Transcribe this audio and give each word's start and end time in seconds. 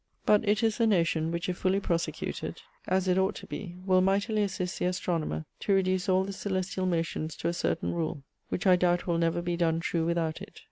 _'But 0.25 0.49
it 0.49 0.63
is 0.63 0.79
a 0.79 0.87
notion 0.87 1.29
which 1.31 1.47
if 1.47 1.59
fully 1.59 1.79
prosecuted, 1.79 2.59
as 2.87 3.07
it 3.07 3.19
ought 3.19 3.35
to 3.35 3.45
be, 3.45 3.75
will 3.85 4.01
mightily 4.01 4.41
assist 4.41 4.79
the 4.79 4.85
astronomer 4.85 5.45
to 5.59 5.73
reduce 5.73 6.09
all 6.09 6.23
the 6.23 6.31
coelestiall 6.31 6.87
motions 6.87 7.35
to 7.35 7.47
a 7.47 7.53
certaine 7.53 7.91
rule, 7.93 8.23
which 8.49 8.65
I 8.65 8.75
doubt 8.77 9.05
will 9.05 9.19
never 9.19 9.43
be 9.43 9.55
done 9.57 9.79
true 9.79 10.07
without 10.07 10.41
it. 10.41 10.59